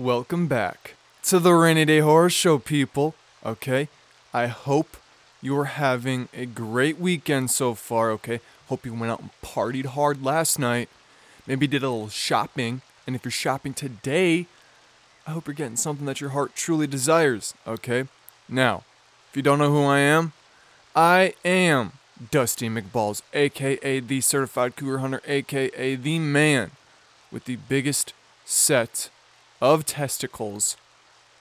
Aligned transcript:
Welcome 0.00 0.46
back 0.46 0.94
to 1.24 1.40
the 1.40 1.54
Rainy 1.54 1.84
Day 1.84 1.98
Horror 1.98 2.30
Show, 2.30 2.60
people. 2.60 3.16
Okay, 3.44 3.88
I 4.32 4.46
hope 4.46 4.96
you 5.42 5.58
are 5.58 5.64
having 5.64 6.28
a 6.32 6.46
great 6.46 7.00
weekend 7.00 7.50
so 7.50 7.74
far. 7.74 8.12
Okay, 8.12 8.38
hope 8.68 8.86
you 8.86 8.94
went 8.94 9.10
out 9.10 9.18
and 9.18 9.30
partied 9.42 9.86
hard 9.86 10.24
last 10.24 10.56
night. 10.56 10.88
Maybe 11.48 11.66
did 11.66 11.82
a 11.82 11.90
little 11.90 12.08
shopping, 12.10 12.82
and 13.08 13.16
if 13.16 13.24
you're 13.24 13.32
shopping 13.32 13.74
today, 13.74 14.46
I 15.26 15.32
hope 15.32 15.48
you're 15.48 15.54
getting 15.54 15.74
something 15.74 16.06
that 16.06 16.20
your 16.20 16.30
heart 16.30 16.54
truly 16.54 16.86
desires. 16.86 17.54
Okay, 17.66 18.04
now, 18.48 18.84
if 19.30 19.36
you 19.36 19.42
don't 19.42 19.58
know 19.58 19.72
who 19.72 19.82
I 19.82 19.98
am, 19.98 20.32
I 20.94 21.34
am 21.44 21.94
Dusty 22.30 22.68
McBalls, 22.68 23.22
aka 23.34 23.98
the 23.98 24.20
Certified 24.20 24.76
Cougar 24.76 24.98
Hunter, 24.98 25.22
aka 25.26 25.96
the 25.96 26.20
man 26.20 26.70
with 27.32 27.46
the 27.46 27.56
biggest 27.56 28.14
set 28.44 29.10
of 29.60 29.84
testicles 29.84 30.76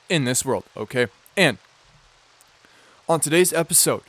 in 0.09 0.25
this 0.25 0.45
world, 0.45 0.63
okay? 0.75 1.07
And 1.35 1.57
on 3.07 3.19
today's 3.19 3.53
episode, 3.53 4.03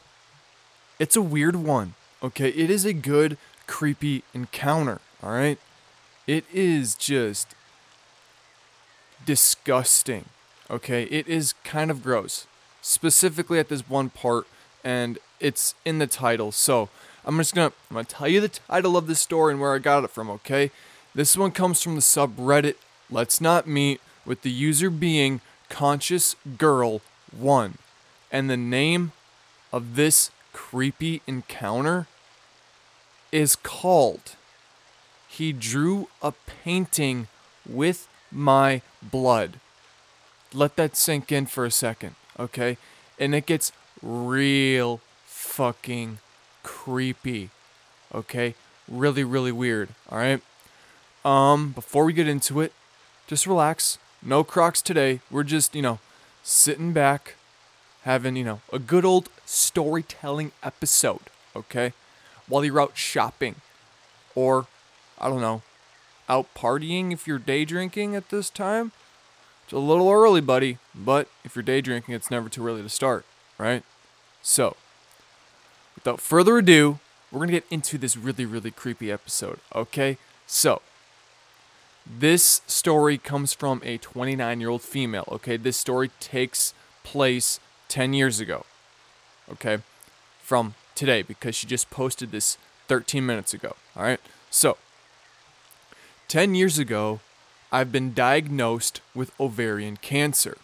it's 0.99 1.17
a 1.17 1.23
weird 1.23 1.57
one, 1.57 1.95
okay? 2.23 2.49
It 2.49 2.71
is 2.71 2.85
a 2.85 2.93
good, 2.93 3.37
creepy 3.67 4.25
encounter, 4.35 5.01
all 5.23 5.33
right? 5.33 5.59
It 6.27 6.45
is 6.53 6.95
just 6.95 7.55
disgusting, 9.25 10.27
okay? 10.71 11.05
It 11.05 11.29
is 11.29 11.55
kind 11.65 11.91
of 11.91 12.03
gross, 12.03 12.47
specifically 12.81 13.59
at 13.59 13.69
this 13.69 13.89
one 13.89 14.11
part, 14.11 14.47
and 14.83 15.19
it's 15.41 15.75
in 15.85 15.99
the 15.99 16.07
title. 16.07 16.53
So 16.53 16.89
I'm 17.25 17.37
just 17.37 17.55
gonna 17.55 17.73
I'm 17.91 17.95
gonna 17.95 18.05
tell 18.05 18.29
you 18.29 18.41
the 18.41 18.49
title 18.49 18.97
of 18.97 19.07
this 19.07 19.21
story 19.21 19.53
and 19.53 19.61
where 19.61 19.75
I 19.75 19.79
got 19.79 20.05
it 20.05 20.11
from, 20.11 20.31
okay? 20.31 20.71
This 21.15 21.37
one 21.37 21.51
comes 21.51 21.83
from 21.83 21.95
the 21.95 22.01
subreddit 22.01 22.77
Let's 23.11 23.41
Not 23.41 23.67
Meet 23.67 24.01
with 24.27 24.43
the 24.43 24.51
user 24.51 24.91
being 24.91 25.41
Conscious 25.71 26.37
Girl 26.59 27.01
1. 27.37 27.79
And 28.31 28.51
the 28.51 28.57
name 28.57 29.13
of 29.73 29.97
this 29.97 30.31
creepy 30.53 31.23
encounter 31.27 32.07
is 33.33 33.57
called 33.57 34.37
He 35.27 35.53
Drew 35.53 36.09
a 36.21 36.33
Painting 36.33 37.29
with 37.67 38.09
My 38.31 38.83
Blood. 39.03 39.59
Let 40.53 40.77
that 40.77 40.97
sink 40.97 41.33
in 41.33 41.47
for 41.47 41.65
a 41.65 41.71
second, 41.71 42.15
okay? 42.39 42.77
And 43.19 43.35
it 43.35 43.47
gets 43.47 43.73
real 44.03 45.01
fucking 45.25 46.19
creepy, 46.63 47.51
okay? 48.15 48.55
Really, 48.87 49.25
really 49.25 49.53
weird, 49.53 49.91
alright? 50.11 50.43
Um, 51.25 51.73
before 51.73 52.05
we 52.05 52.13
get 52.13 52.29
into 52.29 52.61
it, 52.61 52.73
just 53.29 53.47
relax. 53.47 53.99
No 54.23 54.43
crocs 54.43 54.83
today. 54.83 55.21
We're 55.31 55.45
just, 55.45 55.77
you 55.77 55.83
know, 55.83 56.01
sitting 56.43 56.93
back, 56.93 57.37
having, 58.03 58.35
you 58.35 58.43
know, 58.43 58.63
a 58.73 58.81
good 58.81 59.05
old 59.05 59.29
storytelling 59.45 60.51
episode, 60.63 61.21
okay? 61.55 61.93
While 62.49 62.65
you're 62.65 62.81
out 62.81 62.97
shopping. 62.97 63.57
Or, 64.35 64.67
I 65.21 65.29
don't 65.29 65.43
know, 65.43 65.63
out 66.29 66.53
partying 66.55 67.13
if 67.13 67.27
you're 67.27 67.39
day 67.39 67.65
drinking 67.65 68.17
at 68.17 68.31
this 68.31 68.51
time. 68.51 68.93
It's 69.65 69.73
a 69.75 69.79
little 69.79 70.11
early, 70.11 70.41
buddy, 70.41 70.79
but 70.95 71.29
if 71.45 71.55
you're 71.55 71.63
day 71.63 71.83
drinking, 71.83 72.15
it's 72.15 72.31
never 72.31 72.49
too 72.49 72.67
early 72.67 72.83
to 72.83 72.89
start, 72.89 73.27
right? 73.59 73.83
So, 74.41 74.77
without 75.95 76.23
further 76.23 76.57
ado, 76.57 76.99
we're 77.31 77.45
to 77.45 77.53
get 77.53 77.67
into 77.71 77.99
this 77.99 78.17
really, 78.17 78.47
really 78.47 78.71
creepy 78.71 79.13
episode, 79.13 79.59
okay? 79.75 80.17
So, 80.47 80.81
this 82.09 82.63
story 82.67 83.19
comes 83.19 83.53
from 83.53 83.83
a 83.85 83.99
29 83.99 84.61
year 84.61 84.71
old 84.71 84.83
female. 84.83 85.25
Okay, 85.31 85.57
this 85.57 85.77
story 85.77 86.11
takes 86.21 86.75
place 87.05 87.61
10 87.89 88.15
years 88.15 88.41
ago. 88.41 88.65
Okay, 89.51 89.79
from 90.41 90.75
today 90.95 91.23
because 91.23 91.55
she 91.55 91.67
just 91.67 91.91
posted 91.91 92.31
this 92.31 92.59
13 92.89 93.25
minutes 93.25 93.53
ago. 93.53 93.77
All 93.97 94.03
right, 94.03 94.21
so 94.51 94.77
10 96.29 96.55
years 96.55 96.79
ago, 96.79 97.21
I've 97.71 97.93
been 97.93 98.15
diagnosed 98.15 99.01
with 99.15 99.39
ovarian 99.39 99.99
cancer. 99.99 100.59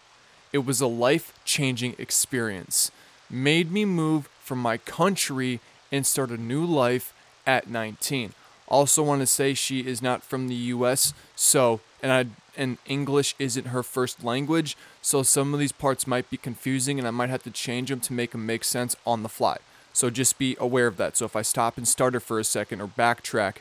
It 0.52 0.64
was 0.64 0.80
a 0.80 0.86
life 0.86 1.32
changing 1.44 1.96
experience, 1.98 2.90
made 3.28 3.70
me 3.72 3.84
move 3.84 4.28
from 4.40 4.58
my 4.58 4.76
country 4.78 5.60
and 5.90 6.06
start 6.06 6.30
a 6.30 6.36
new 6.36 6.64
life 6.64 7.12
at 7.46 7.68
19. 7.68 8.34
Also, 8.68 9.02
want 9.02 9.20
to 9.20 9.26
say 9.26 9.54
she 9.54 9.80
is 9.80 10.00
not 10.00 10.22
from 10.22 10.48
the 10.48 10.54
U.S. 10.54 11.12
So, 11.36 11.80
and 12.02 12.12
I 12.12 12.26
and 12.56 12.78
English 12.86 13.34
isn't 13.38 13.68
her 13.68 13.82
first 13.82 14.22
language, 14.22 14.76
so 15.02 15.22
some 15.22 15.52
of 15.52 15.60
these 15.60 15.72
parts 15.72 16.06
might 16.06 16.30
be 16.30 16.36
confusing, 16.36 16.98
and 16.98 17.06
I 17.06 17.10
might 17.10 17.30
have 17.30 17.42
to 17.44 17.50
change 17.50 17.90
them 17.90 18.00
to 18.00 18.12
make 18.12 18.30
them 18.30 18.46
make 18.46 18.64
sense 18.64 18.96
on 19.06 19.22
the 19.22 19.28
fly. 19.28 19.58
So 19.92 20.10
just 20.10 20.38
be 20.38 20.56
aware 20.58 20.86
of 20.86 20.96
that. 20.96 21.16
So 21.16 21.24
if 21.24 21.36
I 21.36 21.42
stop 21.42 21.76
and 21.76 21.86
stutter 21.86 22.20
for 22.20 22.38
a 22.38 22.44
second 22.44 22.80
or 22.80 22.88
backtrack, 22.88 23.56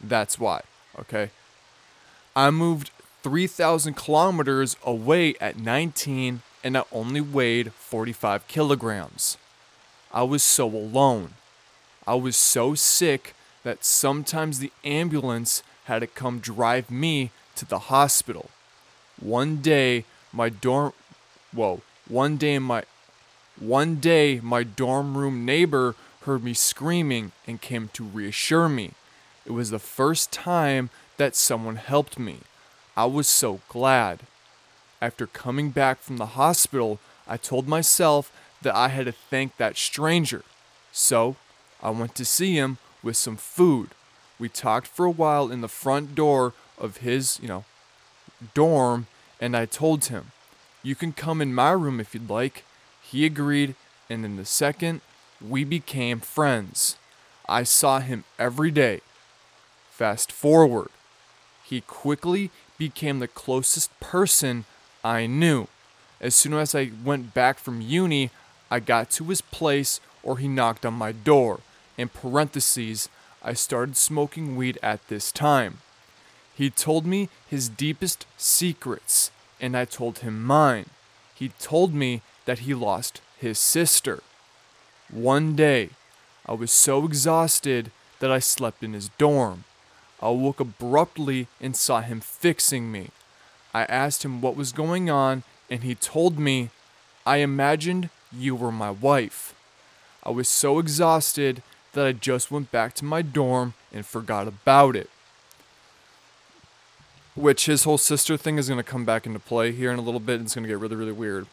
that's 0.00 0.38
why. 0.38 0.62
Okay. 0.98 1.30
I 2.34 2.50
moved 2.50 2.90
3,000 3.22 3.94
kilometers 3.94 4.76
away 4.84 5.34
at 5.40 5.58
19, 5.58 6.42
and 6.62 6.76
I 6.76 6.84
only 6.92 7.20
weighed 7.20 7.72
45 7.72 8.46
kilograms. 8.48 9.38
I 10.12 10.22
was 10.22 10.42
so 10.42 10.66
alone. 10.66 11.34
I 12.06 12.14
was 12.14 12.36
so 12.36 12.74
sick 12.74 13.34
that 13.66 13.84
sometimes 13.84 14.60
the 14.60 14.70
ambulance 14.84 15.64
had 15.86 15.98
to 15.98 16.06
come 16.06 16.38
drive 16.38 16.88
me 16.88 17.32
to 17.56 17.64
the 17.64 17.80
hospital. 17.90 18.48
One 19.20 19.56
day, 19.56 20.04
my 20.32 20.50
dorm, 20.50 20.92
whoa, 21.52 21.80
one 22.08 22.36
day 22.36 22.60
my, 22.60 22.84
one 23.58 23.96
day 23.96 24.38
my 24.40 24.62
dorm 24.62 25.18
room 25.18 25.44
neighbor 25.44 25.96
heard 26.26 26.44
me 26.44 26.54
screaming 26.54 27.32
and 27.44 27.60
came 27.60 27.88
to 27.94 28.04
reassure 28.04 28.68
me. 28.68 28.92
It 29.44 29.50
was 29.50 29.70
the 29.70 29.80
first 29.80 30.30
time 30.30 30.88
that 31.16 31.34
someone 31.34 31.74
helped 31.74 32.20
me. 32.20 32.42
I 32.96 33.06
was 33.06 33.26
so 33.26 33.62
glad. 33.68 34.20
After 35.02 35.26
coming 35.26 35.70
back 35.70 35.98
from 35.98 36.18
the 36.18 36.36
hospital, 36.38 37.00
I 37.26 37.36
told 37.36 37.66
myself 37.66 38.30
that 38.62 38.76
I 38.76 38.90
had 38.90 39.06
to 39.06 39.12
thank 39.12 39.56
that 39.56 39.76
stranger. 39.76 40.44
So, 40.92 41.34
I 41.82 41.90
went 41.90 42.14
to 42.14 42.24
see 42.24 42.54
him 42.54 42.78
with 43.06 43.16
some 43.16 43.36
food. 43.36 43.90
We 44.38 44.50
talked 44.50 44.88
for 44.88 45.06
a 45.06 45.10
while 45.10 45.50
in 45.50 45.62
the 45.62 45.68
front 45.68 46.14
door 46.14 46.52
of 46.76 46.98
his, 46.98 47.38
you 47.40 47.48
know, 47.48 47.64
dorm, 48.52 49.06
and 49.40 49.56
I 49.56 49.64
told 49.64 50.06
him, 50.06 50.32
You 50.82 50.94
can 50.96 51.12
come 51.12 51.40
in 51.40 51.54
my 51.54 51.70
room 51.70 52.00
if 52.00 52.12
you'd 52.12 52.28
like. 52.28 52.64
He 53.00 53.24
agreed, 53.24 53.76
and 54.10 54.24
in 54.24 54.36
the 54.36 54.44
second, 54.44 55.00
we 55.40 55.62
became 55.62 56.18
friends. 56.18 56.96
I 57.48 57.62
saw 57.62 58.00
him 58.00 58.24
every 58.38 58.72
day. 58.72 59.00
Fast 59.90 60.32
forward, 60.32 60.88
he 61.64 61.80
quickly 61.82 62.50
became 62.76 63.20
the 63.20 63.28
closest 63.28 63.98
person 64.00 64.64
I 65.04 65.26
knew. 65.26 65.68
As 66.20 66.34
soon 66.34 66.54
as 66.54 66.74
I 66.74 66.90
went 67.04 67.32
back 67.32 67.58
from 67.58 67.80
uni, 67.80 68.30
I 68.68 68.80
got 68.80 69.10
to 69.10 69.24
his 69.24 69.40
place 69.40 70.00
or 70.24 70.38
he 70.38 70.48
knocked 70.48 70.84
on 70.84 70.94
my 70.94 71.12
door 71.12 71.60
in 71.96 72.08
parentheses, 72.08 73.08
I 73.42 73.52
started 73.52 73.96
smoking 73.96 74.56
weed 74.56 74.78
at 74.82 75.06
this 75.08 75.30
time. 75.32 75.78
He 76.54 76.70
told 76.70 77.06
me 77.06 77.28
his 77.48 77.68
deepest 77.68 78.26
secrets, 78.36 79.30
and 79.60 79.76
I 79.76 79.84
told 79.84 80.18
him 80.18 80.42
mine. 80.42 80.86
He 81.34 81.50
told 81.60 81.94
me 81.94 82.22
that 82.46 82.60
he 82.60 82.74
lost 82.74 83.20
his 83.38 83.58
sister. 83.58 84.22
One 85.10 85.54
day, 85.54 85.90
I 86.46 86.52
was 86.54 86.72
so 86.72 87.04
exhausted 87.04 87.90
that 88.20 88.30
I 88.30 88.38
slept 88.38 88.82
in 88.82 88.94
his 88.94 89.10
dorm. 89.10 89.64
I 90.20 90.30
woke 90.30 90.60
abruptly 90.60 91.48
and 91.60 91.76
saw 91.76 92.00
him 92.00 92.20
fixing 92.20 92.90
me. 92.90 93.10
I 93.74 93.84
asked 93.84 94.24
him 94.24 94.40
what 94.40 94.56
was 94.56 94.72
going 94.72 95.10
on, 95.10 95.42
and 95.68 95.82
he 95.82 95.94
told 95.94 96.38
me, 96.38 96.70
I 97.26 97.38
imagined 97.38 98.08
you 98.32 98.54
were 98.54 98.72
my 98.72 98.90
wife. 98.90 99.54
I 100.22 100.30
was 100.30 100.48
so 100.48 100.78
exhausted 100.78 101.62
that 101.96 102.06
I 102.06 102.12
just 102.12 102.50
went 102.50 102.70
back 102.70 102.94
to 102.94 103.04
my 103.04 103.22
dorm 103.22 103.74
and 103.92 104.06
forgot 104.06 104.46
about 104.46 104.94
it. 104.94 105.10
Which 107.34 107.66
his 107.66 107.84
whole 107.84 107.98
sister 107.98 108.36
thing 108.36 108.58
is 108.58 108.68
going 108.68 108.78
to 108.78 108.88
come 108.88 109.04
back 109.04 109.26
into 109.26 109.38
play 109.38 109.72
here 109.72 109.90
in 109.90 109.98
a 109.98 110.02
little 110.02 110.20
bit. 110.20 110.36
And 110.36 110.44
it's 110.44 110.54
going 110.54 110.64
to 110.64 110.68
get 110.68 110.78
really, 110.78 110.94
really 110.94 111.12
weird. 111.12 111.46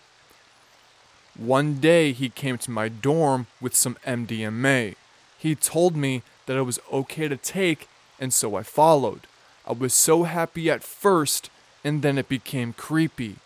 One 1.35 1.75
day 1.75 2.11
he 2.11 2.29
came 2.29 2.57
to 2.59 2.71
my 2.71 2.89
dorm 2.89 3.47
with 3.59 3.73
some 3.73 3.97
MDMA. 4.05 4.95
He 5.39 5.55
told 5.55 5.95
me 5.95 6.21
that 6.45 6.57
it 6.57 6.61
was 6.61 6.79
okay 6.91 7.27
to 7.27 7.37
take, 7.37 7.87
and 8.19 8.31
so 8.31 8.55
I 8.55 8.63
followed. 8.63 9.21
I 9.65 9.71
was 9.71 9.93
so 9.93 10.23
happy 10.23 10.69
at 10.69 10.83
first, 10.83 11.49
and 11.83 12.01
then 12.01 12.17
it 12.17 12.29
became 12.29 12.73
creepy. 12.73 13.37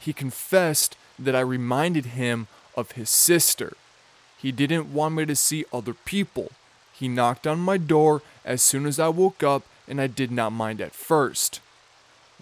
He 0.00 0.12
confessed 0.12 0.96
that 1.18 1.36
I 1.36 1.40
reminded 1.40 2.06
him 2.06 2.46
of 2.76 2.92
his 2.92 3.10
sister. 3.10 3.76
He 4.44 4.52
didn't 4.52 4.92
want 4.92 5.14
me 5.14 5.24
to 5.24 5.34
see 5.34 5.64
other 5.72 5.94
people. 5.94 6.50
He 6.92 7.08
knocked 7.08 7.46
on 7.46 7.60
my 7.60 7.78
door 7.78 8.20
as 8.44 8.60
soon 8.60 8.84
as 8.84 9.00
I 9.00 9.08
woke 9.08 9.42
up, 9.42 9.62
and 9.88 9.98
I 9.98 10.06
did 10.06 10.30
not 10.30 10.52
mind 10.52 10.82
at 10.82 10.92
first. 10.92 11.60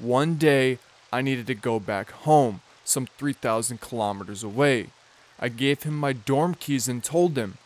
One 0.00 0.34
day, 0.34 0.81
I 1.12 1.22
needed 1.22 1.46
to 1.46 1.54
go 1.54 1.78
back 1.78 2.10
home, 2.10 2.60
some 2.84 3.06
3,000 3.06 3.81
kilometers 3.81 4.43
away. 4.43 4.88
I 5.38 5.49
gave 5.49 5.84
him 5.84 5.96
my 5.96 6.12
dorm 6.12 6.56
keys 6.56 6.88
and 6.88 7.04
told 7.04 7.38
him, 7.38 7.58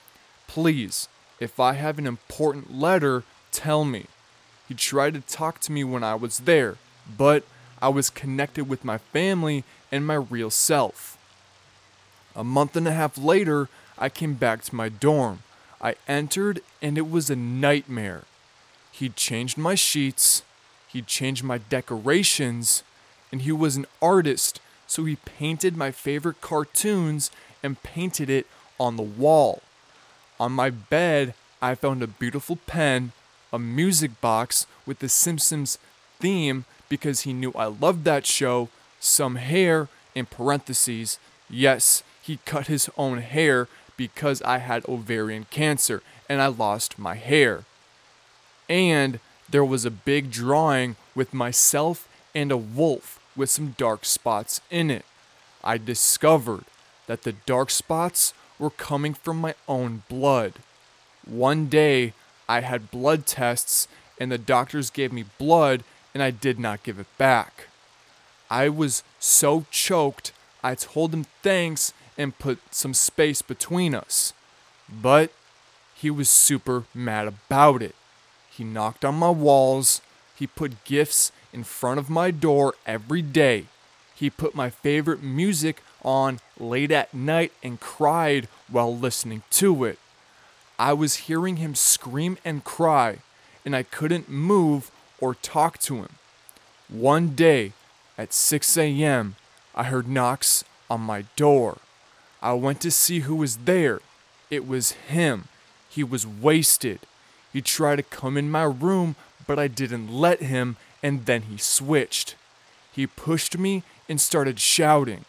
Please, 0.46 1.08
if 1.40 1.58
I 1.58 1.72
have 1.72 1.98
an 1.98 2.06
important 2.06 2.76
letter, 2.76 3.22
tell 3.52 3.86
me. 3.86 4.04
He 4.68 4.74
tried 4.74 5.14
to 5.14 5.20
talk 5.22 5.60
to 5.60 5.72
me 5.72 5.82
when 5.82 6.04
I 6.04 6.14
was 6.14 6.40
there, 6.40 6.76
but 7.16 7.42
I 7.80 7.88
was 7.88 8.10
connected 8.10 8.68
with 8.68 8.84
my 8.84 8.98
family 8.98 9.64
and 9.90 10.06
my 10.06 10.16
real 10.16 10.50
self. 10.50 11.16
A 12.34 12.44
month 12.44 12.76
and 12.76 12.86
a 12.86 12.92
half 12.92 13.16
later, 13.16 13.70
I 13.98 14.08
came 14.08 14.34
back 14.34 14.62
to 14.64 14.74
my 14.74 14.88
dorm. 14.88 15.40
I 15.80 15.94
entered 16.06 16.60
and 16.82 16.98
it 16.98 17.10
was 17.10 17.30
a 17.30 17.36
nightmare. 17.36 18.24
He'd 18.92 19.16
changed 19.16 19.58
my 19.58 19.74
sheets, 19.74 20.42
he'd 20.88 21.06
changed 21.06 21.44
my 21.44 21.58
decorations, 21.58 22.82
and 23.30 23.42
he 23.42 23.52
was 23.52 23.76
an 23.76 23.86
artist, 24.00 24.60
so 24.86 25.04
he 25.04 25.16
painted 25.16 25.76
my 25.76 25.90
favorite 25.90 26.40
cartoons 26.40 27.30
and 27.62 27.82
painted 27.82 28.30
it 28.30 28.46
on 28.80 28.96
the 28.96 29.02
wall. 29.02 29.62
On 30.38 30.52
my 30.52 30.70
bed, 30.70 31.34
I 31.60 31.74
found 31.74 32.02
a 32.02 32.06
beautiful 32.06 32.56
pen, 32.66 33.12
a 33.52 33.58
music 33.58 34.20
box 34.20 34.66
with 34.86 35.00
the 35.00 35.08
Simpsons 35.08 35.78
theme 36.18 36.64
because 36.88 37.22
he 37.22 37.32
knew 37.32 37.52
I 37.54 37.66
loved 37.66 38.04
that 38.04 38.26
show, 38.26 38.68
some 39.00 39.36
hair, 39.36 39.88
in 40.14 40.26
parentheses. 40.26 41.18
Yes, 41.50 42.02
he 42.22 42.38
cut 42.44 42.66
his 42.66 42.88
own 42.96 43.18
hair 43.18 43.68
because 43.96 44.42
I 44.42 44.58
had 44.58 44.84
ovarian 44.86 45.46
cancer 45.50 46.02
and 46.28 46.40
I 46.40 46.46
lost 46.46 46.98
my 46.98 47.14
hair. 47.14 47.64
And 48.68 49.20
there 49.48 49.64
was 49.64 49.84
a 49.84 49.90
big 49.90 50.30
drawing 50.30 50.96
with 51.14 51.32
myself 51.32 52.08
and 52.34 52.50
a 52.50 52.56
wolf 52.56 53.20
with 53.36 53.50
some 53.50 53.74
dark 53.78 54.04
spots 54.04 54.60
in 54.70 54.90
it. 54.90 55.04
I 55.62 55.78
discovered 55.78 56.64
that 57.06 57.22
the 57.22 57.32
dark 57.32 57.70
spots 57.70 58.34
were 58.58 58.70
coming 58.70 59.14
from 59.14 59.40
my 59.40 59.54
own 59.68 60.02
blood. 60.08 60.54
One 61.24 61.66
day, 61.66 62.12
I 62.48 62.60
had 62.60 62.90
blood 62.90 63.26
tests, 63.26 63.88
and 64.18 64.30
the 64.30 64.38
doctors 64.38 64.90
gave 64.90 65.12
me 65.12 65.24
blood, 65.38 65.84
and 66.14 66.22
I 66.22 66.30
did 66.30 66.58
not 66.58 66.82
give 66.82 66.98
it 66.98 67.06
back. 67.18 67.68
I 68.48 68.68
was 68.68 69.02
so 69.18 69.66
choked, 69.70 70.32
I 70.62 70.74
told 70.74 71.10
them 71.12 71.26
thanks 71.42 71.92
and 72.18 72.38
put 72.38 72.58
some 72.70 72.94
space 72.94 73.42
between 73.42 73.94
us. 73.94 74.32
But 74.88 75.30
he 75.94 76.10
was 76.10 76.28
super 76.28 76.84
mad 76.94 77.26
about 77.26 77.82
it. 77.82 77.94
He 78.50 78.64
knocked 78.64 79.04
on 79.04 79.16
my 79.16 79.30
walls, 79.30 80.00
he 80.34 80.46
put 80.46 80.84
gifts 80.84 81.32
in 81.52 81.64
front 81.64 81.98
of 81.98 82.10
my 82.10 82.30
door 82.30 82.74
every 82.86 83.22
day. 83.22 83.66
He 84.14 84.30
put 84.30 84.54
my 84.54 84.70
favorite 84.70 85.22
music 85.22 85.82
on 86.02 86.40
late 86.58 86.90
at 86.90 87.12
night 87.12 87.52
and 87.62 87.80
cried 87.80 88.48
while 88.68 88.96
listening 88.96 89.42
to 89.50 89.84
it. 89.84 89.98
I 90.78 90.92
was 90.92 91.26
hearing 91.26 91.56
him 91.56 91.74
scream 91.74 92.38
and 92.44 92.62
cry, 92.64 93.18
and 93.64 93.74
I 93.74 93.82
couldn't 93.82 94.28
move 94.28 94.90
or 95.20 95.34
talk 95.34 95.78
to 95.80 95.96
him. 95.96 96.10
One 96.88 97.34
day 97.34 97.72
at 98.18 98.32
6 98.32 98.76
a.m., 98.76 99.36
I 99.74 99.84
heard 99.84 100.08
knocks 100.08 100.64
on 100.88 101.00
my 101.00 101.24
door. 101.34 101.78
I 102.46 102.52
went 102.52 102.80
to 102.82 102.92
see 102.92 103.20
who 103.20 103.34
was 103.34 103.56
there. 103.56 103.98
It 104.50 104.68
was 104.68 104.92
him. 104.92 105.48
He 105.88 106.04
was 106.04 106.24
wasted. 106.24 107.00
He 107.52 107.60
tried 107.60 107.96
to 107.96 108.04
come 108.04 108.36
in 108.36 108.52
my 108.52 108.62
room, 108.62 109.16
but 109.48 109.58
I 109.58 109.66
didn't 109.66 110.12
let 110.12 110.42
him, 110.42 110.76
and 111.02 111.26
then 111.26 111.42
he 111.42 111.56
switched. 111.56 112.36
He 112.92 113.04
pushed 113.04 113.58
me 113.58 113.82
and 114.08 114.20
started 114.20 114.60
shouting, 114.60 115.24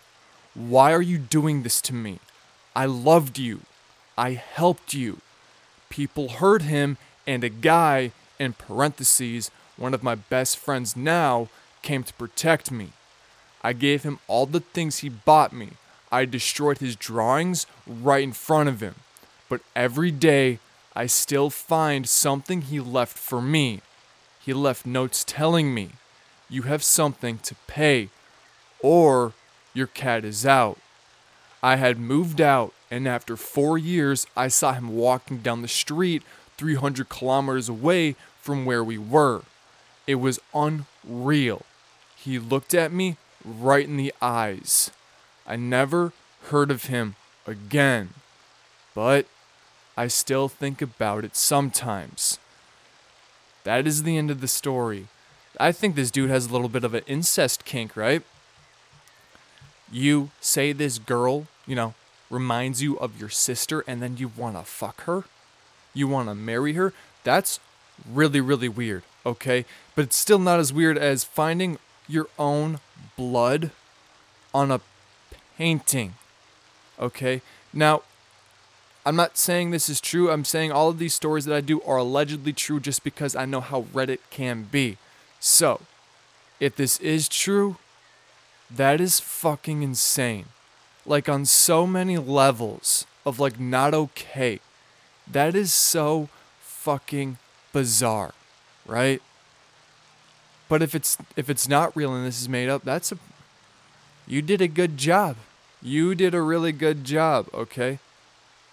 Why 0.54 0.94
are 0.94 1.02
you 1.02 1.18
doing 1.18 1.64
this 1.64 1.81
to 1.90 1.94
me? 1.96 2.19
I 2.75 2.86
loved 2.86 3.40
you. 3.40 3.62
I 4.16 4.34
helped 4.34 4.94
you. 4.94 5.18
People 5.90 6.30
heard 6.30 6.62
him, 6.62 6.98
and 7.25 7.44
a 7.44 7.50
guy, 7.50 8.12
in 8.38 8.54
parentheses, 8.54 9.50
one 9.75 9.96
of 9.96 10.04
my 10.04 10.14
best 10.14 10.56
friends 10.56 10.96
now, 10.96 11.50
came 11.81 12.04
to 12.04 12.14
protect 12.14 12.69
me. 12.69 12.90
I 13.64 13.74
gave 13.74 14.04
him 14.04 14.19
all 14.28 14.46
the 14.46 14.60
things 14.60 15.00
he 15.00 15.10
bought 15.10 15.52
me. 15.52 15.69
I 16.12 16.25
destroyed 16.25 16.77
his 16.77 16.95
drawings 16.95 17.65
right 17.86 18.24
in 18.24 18.33
front 18.33 18.69
of 18.69 18.81
him. 18.81 18.95
But 19.50 19.62
every 19.75 20.12
day, 20.12 20.59
I 20.95 21.06
still 21.06 21.50
find 21.50 22.07
something 22.07 22.62
he 22.62 22.80
left 22.80 23.18
for 23.18 23.42
me. 23.42 23.81
He 24.44 24.54
left 24.54 24.86
notes 24.86 25.24
telling 25.27 25.74
me, 25.74 25.92
You 26.50 26.63
have 26.63 26.83
something 26.83 27.39
to 27.39 27.56
pay, 27.68 28.09
or 28.80 29.33
your 29.74 29.88
cat 29.88 30.25
is 30.25 30.45
out. 30.45 30.77
I 31.62 31.75
had 31.75 32.00
moved 32.00 32.39
out, 32.39 32.74
and 32.89 33.07
after 33.07 33.36
four 33.36 33.77
years, 33.77 34.25
I 34.36 34.48
saw 34.48 34.74
him 34.74 34.89
walking 34.95 35.39
down 35.39 35.62
the 35.62 35.68
street 35.68 36.24
300 36.57 37.09
kilometers 37.09 37.69
away 37.69 38.15
from 38.42 38.65
where 38.65 38.83
we 38.83 38.98
were. 38.98 39.44
It 40.07 40.15
was 40.15 40.39
unreal. 40.54 41.63
He 42.15 42.39
looked 42.39 42.74
at 42.74 42.92
me 42.92 43.18
right 43.44 43.86
in 43.86 43.98
the 43.98 44.13
eyes. 44.21 44.92
I 45.48 45.56
never 45.56 46.12
heard 46.50 46.70
of 46.70 46.86
him 46.86 47.16
again, 47.46 48.10
but 48.94 49.26
I 49.96 50.08
still 50.08 50.50
think 50.50 50.82
about 50.82 51.24
it 51.24 51.36
sometimes. 51.36 52.38
That 53.64 53.88
is 53.88 54.04
the 54.04 54.18
end 54.18 54.30
of 54.30 54.42
the 54.42 54.48
story. 54.48 55.08
I 55.60 55.72
think 55.72 55.96
this 55.96 56.12
dude 56.12 56.30
has 56.30 56.48
a 56.48 56.54
little 56.54 56.70
bit 56.70 56.84
of 56.84 56.94
an 56.94 57.04
incest 57.08 57.66
kink, 57.66 57.96
right? 57.96 58.22
You 59.92 60.32
say 60.42 60.74
this 60.74 61.00
girl, 61.00 61.48
you 61.66 61.76
know, 61.76 61.94
reminds 62.30 62.82
you 62.82 63.00
of 63.00 63.20
your 63.20 63.30
sister 63.30 63.84
and 63.88 64.02
then 64.02 64.18
you 64.18 64.32
want 64.36 64.58
to 64.58 64.64
fuck 64.64 65.02
her? 65.04 65.24
You 65.94 66.08
want 66.08 66.28
to 66.28 66.36
marry 66.36 66.74
her? 66.74 66.94
That's 67.24 67.60
really, 68.10 68.42
really 68.42 68.70
weird, 68.70 69.04
okay? 69.26 69.66
But 69.96 70.04
it's 70.04 70.18
still 70.18 70.40
not 70.40 70.60
as 70.60 70.74
weird 70.74 70.98
as 70.98 71.24
finding 71.24 71.80
your 72.08 72.28
own 72.38 72.80
blood 73.16 73.72
on 74.54 74.72
a 74.72 74.82
painting, 75.57 76.13
okay? 77.00 77.42
Now, 77.74 78.04
I'm 79.06 79.15
not 79.15 79.38
saying 79.38 79.71
this 79.71 79.89
is 79.89 80.01
true. 80.01 80.30
I'm 80.30 80.45
saying 80.45 80.71
all 80.71 80.89
of 80.89 81.00
these 81.00 81.13
stories 81.13 81.45
that 81.45 81.56
I 81.56 81.62
do 81.62 81.81
are 81.83 81.98
allegedly 81.98 82.54
true 82.54 82.80
just 82.80 83.04
because 83.04 83.36
I 83.36 83.45
know 83.45 83.62
how 83.62 83.83
Reddit 83.94 84.19
can 84.30 84.64
be. 84.64 84.97
So, 85.40 85.81
if 86.59 86.76
this 86.76 86.99
is 86.99 87.30
true, 87.30 87.78
that 88.69 88.99
is 88.99 89.19
fucking 89.19 89.81
insane. 89.81 90.45
Like 91.06 91.30
on 91.30 91.45
so 91.45 91.87
many 91.87 92.18
levels 92.18 93.06
of 93.26 93.40
like 93.40 93.59
not 93.59 93.94
okay. 93.94 94.59
That 95.30 95.56
is 95.56 95.71
so 95.71 96.30
fucking 96.59 97.37
bizarre, 97.71 98.33
right? 98.85 99.21
But 100.69 100.81
if 100.81 100.94
it's 100.94 101.18
if 101.35 101.49
it's 101.49 101.68
not 101.68 101.95
real 101.95 102.14
and 102.14 102.26
this 102.26 102.42
is 102.42 102.49
made 102.49 102.68
up, 102.68 102.83
that's 102.83 103.11
a 103.11 103.18
you 104.28 104.42
did 104.42 104.62
a 104.62 104.68
good 104.68 104.98
job. 104.98 105.38
You 105.81 106.16
did 106.16 106.34
a 106.36 106.42
really 106.42 106.72
good 106.72 107.06
job, 107.06 107.48
okay? 107.54 108.00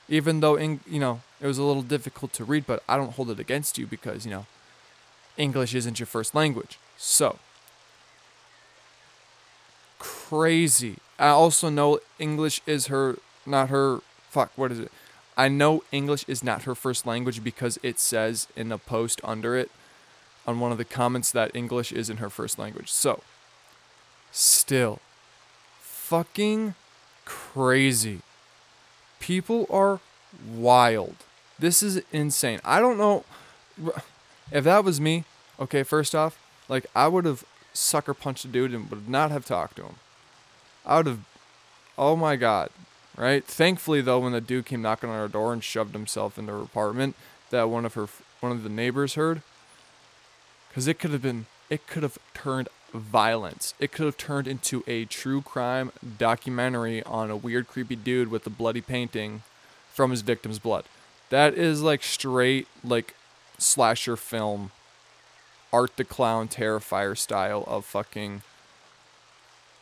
Even 0.09 0.41
though 0.41 0.57
in, 0.57 0.81
you 0.87 0.99
know, 0.99 1.21
it 1.41 1.47
was 1.47 1.59
a 1.59 1.63
little 1.63 1.83
difficult 1.83 2.33
to 2.35 2.45
read, 2.45 2.67
but 2.67 2.83
I 2.89 2.97
don't 2.97 3.13
hold 3.13 3.31
it 3.31 3.39
against 3.39 3.79
you 3.79 3.87
because, 3.87 4.25
you 4.25 4.31
know, 4.31 4.47
English 5.37 5.75
isn't 5.75 5.99
your 5.99 6.07
first 6.07 6.35
language. 6.35 6.79
So, 6.97 7.39
crazy. 9.99 10.97
I 11.19 11.29
also 11.29 11.69
know 11.69 12.01
English 12.19 12.61
is 12.67 12.87
her, 12.87 13.19
not 13.47 13.69
her, 13.69 14.01
fuck, 14.31 14.53
what 14.57 14.73
is 14.73 14.81
it? 14.81 14.91
I 15.37 15.49
know 15.49 15.83
English 15.91 16.25
is 16.29 16.45
not 16.45 16.63
her 16.63 16.75
first 16.75 17.07
language 17.07 17.43
because 17.43 17.79
it 17.83 17.99
says 17.99 18.49
in 18.57 18.71
a 18.71 18.79
post 18.79 19.21
under 19.25 19.57
it 19.57 19.71
on 20.47 20.61
one 20.61 20.73
of 20.73 20.79
the 20.79 20.85
comments 20.85 21.33
that 21.33 21.55
English 21.55 21.93
isn't 21.93 22.19
her 22.19 22.31
first 22.31 22.59
language. 22.59 22.91
So, 22.91 23.23
still, 24.31 25.01
fucking 26.05 26.75
crazy. 27.25 28.21
People 29.21 29.67
are 29.71 30.01
wild. 30.55 31.17
This 31.59 31.83
is 31.83 32.03
insane. 32.13 32.61
I 32.63 32.79
don't 32.79 32.99
know 32.99 33.25
if 34.53 34.65
that 34.65 34.85
was 34.85 35.01
me. 35.01 35.25
Okay, 35.59 35.83
first 35.83 36.15
off, 36.15 36.39
like 36.69 36.85
I 36.95 37.09
would 37.09 37.25
have 37.25 37.45
sucker 37.73 38.13
punched 38.13 38.45
a 38.45 38.49
dude 38.49 38.75
and 38.75 38.91
would 38.91 39.09
not 39.09 39.31
have 39.31 39.47
talked 39.47 39.77
to 39.77 39.85
him. 39.85 39.95
I 40.85 40.99
would 40.99 41.07
have. 41.07 41.21
Oh 41.97 42.17
my 42.17 42.37
god, 42.37 42.69
right? 43.17 43.43
Thankfully, 43.43 44.03
though, 44.03 44.21
when 44.21 44.33
the 44.33 44.43
dude 44.43 44.67
came 44.67 44.83
knocking 44.83 45.09
on 45.09 45.19
our 45.19 45.29
door 45.29 45.55
and 45.55 45.65
shoved 45.65 45.95
himself 45.95 46.39
into 46.39 46.53
her 46.53 46.61
apartment, 46.63 47.17
that 47.49 47.71
one 47.71 47.87
of 47.87 47.95
her 47.95 48.09
one 48.41 48.53
of 48.53 48.63
the 48.63 48.69
neighbors 48.69 49.15
heard, 49.15 49.41
because 50.69 50.87
it 50.87 50.99
could 50.99 51.13
have 51.13 51.23
been 51.23 51.47
it 51.71 51.87
could 51.87 52.03
have 52.03 52.19
turned 52.35 52.69
violence. 52.95 53.75
It 53.79 53.93
could 53.93 54.07
have 54.07 54.17
turned 54.17 54.47
into 54.47 54.85
a 54.87 55.05
true 55.05 55.43
crime 55.43 55.93
documentary 56.19 57.03
on 57.03 57.31
a 57.31 57.37
weird, 57.37 57.67
creepy 57.67 57.97
dude 57.97 58.31
with 58.31 58.47
a 58.47 58.51
bloody 58.51 58.81
painting 58.81 59.43
from 59.93 60.11
his 60.11 60.23
victim's 60.23 60.59
blood. 60.59 60.85
That 61.31 61.55
is 61.55 61.83
like 61.83 62.03
straight 62.03 62.69
like 62.85 63.15
slasher 63.59 64.17
film, 64.17 64.71
Art 65.73 65.97
the 65.97 66.05
Clown 66.05 66.49
Terrifier 66.49 67.19
style 67.19 67.65
of 67.67 67.85
fucking 67.85 68.43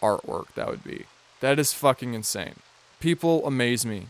artwork 0.02 0.46
that 0.54 0.68
would 0.68 0.82
be. 0.82 1.04
That 1.40 1.58
is 1.58 1.72
fucking 1.72 2.14
insane. 2.14 2.56
People 3.00 3.46
amaze 3.46 3.84
me. 3.84 4.06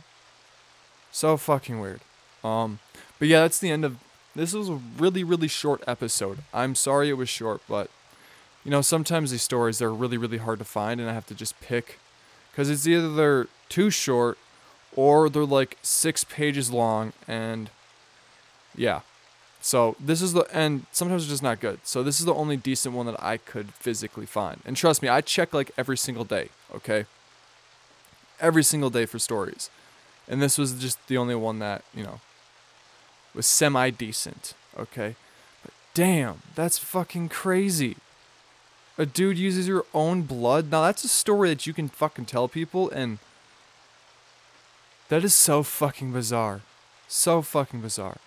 So 1.11 1.37
fucking 1.37 1.81
weird. 1.81 2.01
Um, 2.45 2.79
but 3.19 3.29
yeah, 3.29 3.41
that's 3.41 3.59
the 3.59 3.71
end 3.71 3.85
of. 3.85 3.99
This 4.35 4.55
was 4.55 4.69
a 4.69 4.81
really, 4.97 5.25
really 5.25 5.49
short 5.49 5.83
episode. 5.87 6.39
I'm 6.55 6.75
sorry 6.75 7.11
it 7.11 7.15
was 7.15 7.29
short, 7.29 7.61
but 7.69 7.91
you 8.65 8.71
know, 8.71 8.81
sometimes 8.81 9.31
these 9.31 9.43
stories 9.43 9.79
they're 9.79 9.93
really, 9.93 10.17
really 10.17 10.39
hard 10.39 10.59
to 10.59 10.65
find, 10.65 11.01
and 11.01 11.09
I 11.11 11.15
have 11.15 11.27
to 11.27 11.35
just 11.35 11.61
pick 11.61 11.99
because 12.51 12.71
it's 12.71 12.87
either 12.87 13.13
they're 13.13 13.49
too 13.69 13.91
short 13.91 14.39
or 14.95 15.29
they're 15.29 15.45
like 15.45 15.79
six 15.83 16.25
pages 16.25 16.71
long, 16.71 17.13
and 17.27 17.71
yeah. 18.77 19.01
So 19.61 19.95
this 20.01 20.21
is 20.21 20.33
the 20.33 20.45
and 20.53 20.87
sometimes 20.93 21.23
it's 21.23 21.31
just 21.31 21.43
not 21.43 21.61
good. 21.61 21.81
So 21.85 22.03
this 22.03 22.19
is 22.19 22.27
the 22.27 22.35
only 22.35 22.57
decent 22.57 22.95
one 22.95 23.07
that 23.07 23.23
I 23.23 23.37
could 23.37 23.73
physically 23.75 24.27
find. 24.27 24.61
And 24.65 24.77
trust 24.77 25.03
me, 25.03 25.09
I 25.09 25.21
check 25.21 25.55
like 25.55 25.71
every 25.79 25.97
single 25.97 26.25
day, 26.25 26.49
okay? 26.75 27.07
Every 28.41 28.65
single 28.65 28.91
day 28.91 29.07
for 29.07 29.19
stories. 29.19 29.71
And 30.29 30.43
this 30.43 30.59
was 30.59 30.73
just 30.75 31.07
the 31.09 31.17
only 31.17 31.35
one 31.35 31.59
that, 31.61 31.85
you 31.95 32.03
know, 32.03 32.21
was 33.35 33.47
semi 33.47 33.91
decent, 33.91 34.55
okay? 34.79 35.15
But 35.63 35.73
damn, 35.95 36.43
that's 36.55 36.79
fucking 36.79 37.29
crazy. 37.29 37.97
A 39.03 39.07
dude 39.07 39.37
uses 39.37 39.67
your 39.67 39.85
own 39.93 40.23
blood. 40.23 40.71
Now 40.71 40.83
that's 40.83 41.03
a 41.03 41.09
story 41.09 41.49
that 41.49 41.67
you 41.67 41.73
can 41.73 41.89
fucking 41.89 42.27
tell 42.27 42.47
people 42.47 42.89
and 42.91 43.19
that 45.09 45.25
is 45.25 45.35
so 45.35 45.65
fucking 45.65 46.13
bizarre. 46.13 46.61
So 47.09 47.43
fucking 47.43 47.81
bizarre. 47.81 48.19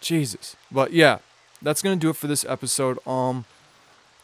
Jesus. 0.00 0.56
But 0.72 0.92
yeah, 0.92 1.18
that's 1.62 1.82
gonna 1.82 1.94
do 1.94 2.10
it 2.10 2.16
for 2.16 2.26
this 2.26 2.44
episode. 2.46 2.98
Um, 3.06 3.44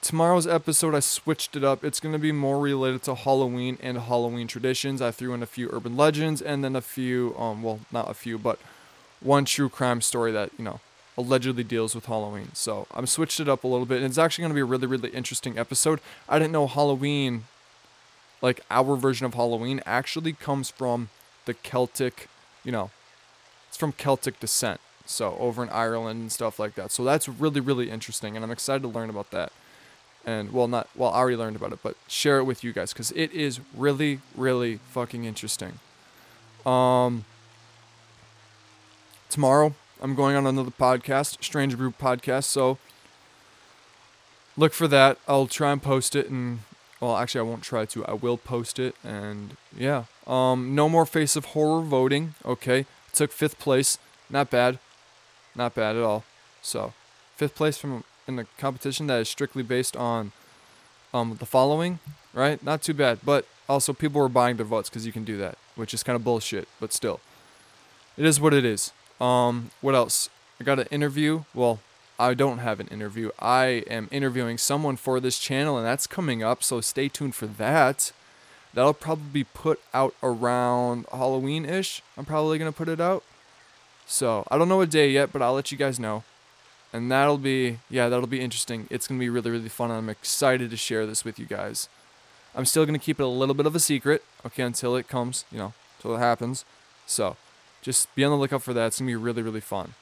tomorrow's 0.03 0.49
episode 0.49 0.97
I 0.97 1.01
switched 1.01 1.55
it 1.55 1.63
up. 1.63 1.85
It's 1.85 2.01
gonna 2.01 2.19
be 2.19 2.33
more 2.33 2.59
related 2.59 3.05
to 3.05 3.15
Halloween 3.15 3.79
and 3.81 3.99
Halloween 3.99 4.49
traditions. 4.49 5.01
I 5.01 5.13
threw 5.13 5.33
in 5.33 5.45
a 5.45 5.47
few 5.47 5.71
urban 5.73 5.97
legends 5.97 6.43
and 6.43 6.65
then 6.65 6.75
a 6.75 6.81
few, 6.81 7.37
um, 7.39 7.63
well, 7.63 7.79
not 7.93 8.11
a 8.11 8.15
few, 8.15 8.37
but 8.37 8.59
one 9.21 9.45
true 9.45 9.69
crime 9.69 10.01
story 10.01 10.33
that 10.33 10.51
you 10.59 10.65
know 10.65 10.81
allegedly 11.19 11.65
deals 11.65 11.95
with 11.95 12.07
Halloween. 12.07 12.51
So 12.55 12.87
I'm 12.93 13.07
switched 13.07 13.41
it 13.41 13.49
up 13.49 13.65
a 13.65 13.69
little 13.69 13.87
bit, 13.87 13.99
and 13.99 14.07
it's 14.07 14.19
actually 14.19 14.43
gonna 14.43 14.55
be 14.55 14.61
a 14.61 14.65
really, 14.65 14.87
really 14.87 15.11
interesting 15.11 15.59
episode. 15.59 16.01
I 16.29 16.39
didn't 16.39 16.53
know 16.53 16.67
Halloween, 16.67 17.45
like 18.43 18.61
our 18.71 18.97
version 18.97 19.27
of 19.27 19.35
Halloween, 19.35 19.81
actually 19.87 20.33
comes 20.33 20.71
from 20.71 21.09
the 21.47 21.55
Celtic, 21.55 22.29
you 22.65 22.73
know, 22.73 22.91
it's 23.69 23.77
from 23.77 23.93
Celtic 23.93 24.41
descent 24.41 24.81
so 25.07 25.37
over 25.39 25.63
in 25.63 25.69
Ireland 25.71 26.21
and 26.21 26.33
stuff 26.33 26.59
like 26.59 26.75
that. 26.75 26.91
So 26.91 27.05
that's 27.05 27.29
really 27.29 27.61
really 27.61 27.91
interesting, 27.91 28.37
and 28.37 28.45
I'm 28.45 28.51
excited 28.51 28.83
to 28.83 28.89
learn 28.89 29.09
about 29.09 29.31
that. 29.31 29.53
And 30.25 30.53
well, 30.53 30.69
not 30.69 30.89
well, 30.95 31.11
I 31.11 31.19
already 31.19 31.37
learned 31.37 31.57
about 31.57 31.73
it, 31.73 31.79
but 31.83 31.97
share 32.09 32.39
it 32.39 32.45
with 32.45 32.65
you 32.65 32.73
guys 32.73 32.93
because 32.93 33.13
it 33.13 33.33
is 33.33 33.61
really 33.75 34.21
really 34.37 34.81
fucking 34.91 35.25
interesting. 35.25 35.79
Um, 36.65 37.25
tomorrow 39.29 39.75
I'm 40.01 40.15
going 40.15 40.37
on 40.37 40.47
another 40.47 40.71
podcast, 40.71 41.43
Stranger 41.43 41.77
Brew 41.77 41.91
podcast. 41.93 42.45
So 42.45 42.79
look 44.57 44.73
for 44.73 44.89
that. 44.89 45.19
I'll 45.27 45.47
try 45.47 45.73
and 45.73 45.83
post 45.83 46.15
it 46.15 46.29
and 46.29 46.61
well, 47.01 47.17
actually, 47.17 47.41
I 47.41 47.43
won't 47.43 47.63
try 47.63 47.85
to. 47.85 48.07
I 48.07 48.15
will 48.15 48.39
post 48.39 48.79
it, 48.79 48.95
and 49.05 49.57
yeah. 49.77 50.05
Um, 50.27 50.75
no 50.75 50.89
more 50.89 51.05
face 51.05 51.37
of 51.37 51.47
horror 51.47 51.83
voting. 51.83 52.35
Okay, 52.45 52.87
took 53.13 53.33
fifth 53.33 53.59
place. 53.59 53.99
Not 54.31 54.51
bad. 54.51 54.79
Not 55.55 55.75
bad 55.75 55.97
at 55.97 56.03
all. 56.03 56.25
So, 56.63 56.95
fifth 57.37 57.55
place 57.55 57.77
from 57.77 58.05
in 58.27 58.39
a 58.39 58.45
competition 58.59 59.07
that 59.09 59.21
is 59.21 59.29
strictly 59.29 59.63
based 59.63 59.95
on 59.97 60.33
um, 61.13 61.37
the 61.39 61.47
following, 61.47 61.99
right? 62.33 62.63
Not 62.65 62.83
too 62.83 62.95
bad. 62.95 63.19
But 63.25 63.47
also, 63.69 63.93
people 63.93 64.21
were 64.21 64.29
buying 64.29 64.57
their 64.57 64.67
votes 64.67 64.89
because 64.89 65.05
you 65.05 65.13
can 65.13 65.25
do 65.25 65.37
that, 65.37 65.59
which 65.75 65.93
is 65.93 66.03
kind 66.03 66.17
of 66.17 66.25
bullshit. 66.25 66.67
But 66.81 66.95
still, 66.95 67.21
it 68.17 68.25
is 68.25 68.41
what 68.41 68.55
it 68.55 68.65
is. 68.65 68.93
Um, 69.21 69.71
what 69.81 69.95
else? 69.95 70.29
I 70.61 70.65
got 70.65 70.79
an 70.79 70.87
interview. 70.91 71.45
Well, 71.55 71.81
I 72.19 72.35
don't 72.35 72.59
have 72.59 72.81
an 72.81 72.89
interview. 72.89 73.31
I 73.39 73.85
am 73.89 74.09
interviewing 74.11 74.59
someone 74.59 74.97
for 74.97 75.21
this 75.21 75.39
channel, 75.39 75.77
and 75.77 75.87
that's 75.87 76.07
coming 76.07 76.43
up. 76.43 76.63
So 76.63 76.81
stay 76.81 77.09
tuned 77.09 77.35
for 77.35 77.47
that. 77.47 78.13
That'll 78.73 78.95
probably 78.95 79.31
be 79.33 79.45
put 79.45 79.81
out 79.95 80.15
around 80.23 81.07
Halloween 81.11 81.65
ish. 81.65 82.03
I'm 82.17 82.25
probably 82.25 82.59
gonna 82.59 82.73
put 82.73 82.89
it 82.89 83.01
out. 83.01 83.23
So 84.07 84.47
I 84.51 84.57
don't 84.57 84.69
know 84.69 84.77
what 84.77 84.91
day 84.91 85.11
yet, 85.11 85.33
but 85.33 85.43
I'll 85.43 85.55
let 85.55 85.73
you 85.73 85.79
guys 85.79 85.99
know. 85.99 86.23
And 86.93 87.11
that'll 87.11 87.39
be, 87.39 87.81
yeah, 87.91 88.09
that'll 88.09 88.29
be 88.29 88.41
interesting. 88.41 88.87
It's 88.89 89.09
going 89.09 89.19
to 89.19 89.25
be 89.25 89.29
really, 89.29 89.51
really 89.51 89.69
fun. 89.69 89.91
I'm 89.91 90.09
excited 90.09 90.71
to 90.71 90.77
share 90.77 91.05
this 91.05 91.25
with 91.25 91.39
you 91.39 91.45
guys. 91.45 91.89
I'm 92.55 92.65
still 92.65 92.87
going 92.87 92.99
to 92.99 93.05
keep 93.05 93.19
it 93.21 93.25
a 93.25 93.27
little 93.27 93.55
bit 93.55 93.67
of 93.67 93.75
a 93.75 93.81
secret, 93.81 94.25
okay, 94.47 94.63
until 94.63 94.97
it 94.97 95.09
comes, 95.09 95.45
you 95.51 95.59
know, 95.59 95.75
until 95.99 96.17
it 96.17 96.21
happens. 96.21 96.65
So 97.05 97.37
just 97.87 98.13
be 98.17 98.25
on 98.25 98.33
the 98.33 98.37
lookout 98.37 98.65
for 98.65 98.75
that. 98.75 98.89
It's 98.89 98.99
going 98.99 99.07
to 99.07 99.13
be 99.13 99.15
really, 99.15 99.43
really 99.43 99.61
fun. 99.61 99.95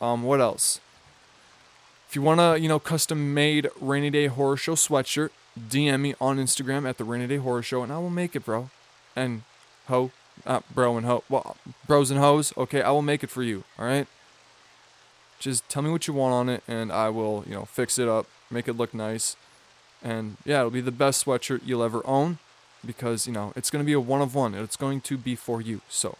Um, 0.00 0.24
what 0.24 0.40
else? 0.40 0.80
If 2.08 2.16
you 2.16 2.20
want 2.20 2.40
to, 2.40 2.58
you 2.60 2.68
know, 2.68 2.80
custom 2.80 3.32
made 3.32 3.68
Rainy 3.80 4.10
Day 4.10 4.26
Horror 4.26 4.56
Show 4.56 4.74
sweatshirt, 4.74 5.30
DM 5.56 6.00
me 6.00 6.14
on 6.20 6.38
Instagram 6.38 6.88
at 6.88 6.98
the 6.98 7.04
Rainy 7.04 7.28
Day 7.28 7.36
Horror 7.36 7.62
Show 7.62 7.84
and 7.84 7.92
I 7.92 7.98
will 7.98 8.10
make 8.10 8.34
it, 8.34 8.44
bro. 8.44 8.70
And 9.14 9.42
ho, 9.86 10.10
uh, 10.44 10.60
bro 10.74 10.96
and 10.96 11.06
ho, 11.06 11.22
well, 11.28 11.56
bros 11.86 12.10
and 12.10 12.18
hoes. 12.18 12.52
Okay, 12.56 12.82
I 12.82 12.90
will 12.90 13.02
make 13.02 13.22
it 13.22 13.30
for 13.30 13.44
you. 13.44 13.62
All 13.78 13.86
right. 13.86 14.08
Just 15.38 15.68
tell 15.68 15.82
me 15.82 15.90
what 15.90 16.08
you 16.08 16.14
want 16.14 16.34
on 16.34 16.48
it, 16.48 16.64
and 16.66 16.90
I 16.90 17.10
will, 17.10 17.44
you 17.46 17.54
know, 17.54 17.66
fix 17.66 18.00
it 18.00 18.08
up, 18.08 18.26
make 18.50 18.66
it 18.66 18.72
look 18.72 18.92
nice, 18.92 19.36
and 20.02 20.36
yeah, 20.44 20.58
it'll 20.58 20.70
be 20.70 20.80
the 20.80 20.90
best 20.90 21.24
sweatshirt 21.24 21.60
you'll 21.64 21.84
ever 21.84 22.04
own, 22.04 22.38
because 22.84 23.28
you 23.28 23.32
know 23.32 23.52
it's 23.54 23.70
gonna 23.70 23.84
be 23.84 23.92
a 23.92 24.00
one 24.00 24.20
of 24.20 24.34
one. 24.34 24.56
It's 24.56 24.76
going 24.76 25.00
to 25.02 25.16
be 25.16 25.36
for 25.36 25.60
you. 25.60 25.80
So, 25.88 26.18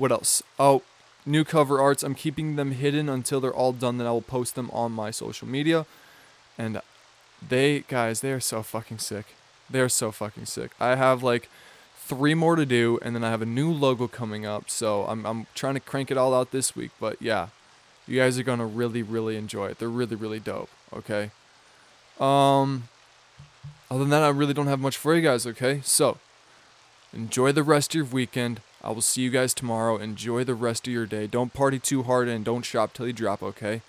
what 0.00 0.10
else? 0.10 0.42
Oh, 0.58 0.82
new 1.26 1.44
cover 1.44 1.80
arts. 1.80 2.02
I'm 2.02 2.14
keeping 2.14 2.56
them 2.56 2.72
hidden 2.72 3.08
until 3.08 3.40
they're 3.40 3.54
all 3.54 3.72
done. 3.72 3.98
Then 3.98 4.06
I 4.06 4.12
will 4.12 4.22
post 4.22 4.54
them 4.54 4.70
on 4.72 4.92
my 4.92 5.10
social 5.10 5.46
media, 5.46 5.86
and 6.56 6.80
they 7.46 7.80
guys, 7.80 8.20
they 8.20 8.32
are 8.32 8.40
so 8.40 8.62
fucking 8.62 8.98
sick. 8.98 9.26
They 9.68 9.80
are 9.80 9.88
so 9.88 10.10
fucking 10.10 10.46
sick. 10.46 10.72
I 10.80 10.96
have 10.96 11.22
like 11.22 11.48
three 11.96 12.34
more 12.34 12.56
to 12.56 12.66
do, 12.66 12.98
and 13.02 13.14
then 13.14 13.22
I 13.22 13.30
have 13.30 13.42
a 13.42 13.46
new 13.46 13.70
logo 13.70 14.08
coming 14.08 14.46
up. 14.46 14.70
So 14.70 15.04
I'm 15.04 15.26
I'm 15.26 15.46
trying 15.54 15.74
to 15.74 15.80
crank 15.80 16.10
it 16.10 16.16
all 16.16 16.34
out 16.34 16.50
this 16.50 16.74
week. 16.74 16.90
But 16.98 17.20
yeah, 17.20 17.48
you 18.06 18.18
guys 18.18 18.38
are 18.38 18.42
gonna 18.42 18.66
really 18.66 19.02
really 19.02 19.36
enjoy 19.36 19.66
it. 19.68 19.78
They're 19.78 19.88
really 19.88 20.16
really 20.16 20.40
dope. 20.40 20.70
Okay. 20.92 21.30
Um. 22.18 22.88
Other 23.90 24.00
than 24.00 24.10
that, 24.10 24.22
I 24.22 24.28
really 24.28 24.54
don't 24.54 24.68
have 24.68 24.78
much 24.78 24.96
for 24.96 25.14
you 25.16 25.20
guys. 25.20 25.46
Okay, 25.46 25.80
so 25.84 26.18
enjoy 27.12 27.52
the 27.52 27.64
rest 27.64 27.90
of 27.90 27.94
your 27.96 28.04
weekend. 28.04 28.60
I 28.82 28.90
will 28.90 29.02
see 29.02 29.22
you 29.22 29.30
guys 29.30 29.52
tomorrow. 29.52 29.96
Enjoy 29.96 30.44
the 30.44 30.54
rest 30.54 30.86
of 30.86 30.92
your 30.92 31.06
day. 31.06 31.26
Don't 31.26 31.52
party 31.52 31.78
too 31.78 32.04
hard 32.04 32.28
and 32.28 32.44
don't 32.44 32.64
shop 32.64 32.94
till 32.94 33.06
you 33.06 33.12
drop. 33.12 33.42
Okay. 33.42 33.82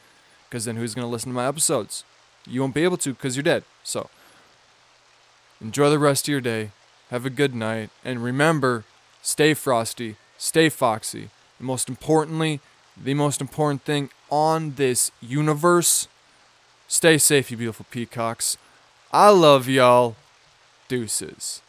Because 0.49 0.65
then 0.65 0.75
who's 0.75 0.93
gonna 0.93 1.07
listen 1.07 1.29
to 1.29 1.35
my 1.35 1.47
episodes? 1.47 2.03
You 2.45 2.61
won't 2.61 2.73
be 2.73 2.83
able 2.83 2.97
to 2.97 3.13
because 3.13 3.35
you're 3.35 3.43
dead. 3.43 3.63
So 3.83 4.09
enjoy 5.61 5.89
the 5.89 5.99
rest 5.99 6.25
of 6.27 6.31
your 6.31 6.41
day. 6.41 6.71
Have 7.09 7.25
a 7.25 7.29
good 7.29 7.55
night. 7.55 7.89
And 8.03 8.23
remember, 8.23 8.83
stay 9.21 9.53
frosty, 9.53 10.17
stay 10.37 10.69
foxy. 10.69 11.29
And 11.57 11.67
most 11.67 11.87
importantly, 11.87 12.59
the 13.01 13.13
most 13.13 13.41
important 13.41 13.83
thing 13.83 14.09
on 14.29 14.75
this 14.75 15.11
universe, 15.21 16.07
stay 16.87 17.17
safe, 17.17 17.51
you 17.51 17.57
beautiful 17.57 17.85
peacocks. 17.91 18.57
I 19.11 19.29
love 19.29 19.67
y'all. 19.67 20.15
Deuces. 20.87 21.61